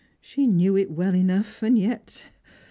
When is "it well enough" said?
0.75-1.61